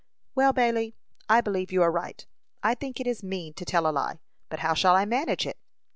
[0.33, 0.95] "Well, Bailey,
[1.29, 2.25] I believe you are right.
[2.63, 5.59] I think it is mean to tell a lie; but how shall I manage it?"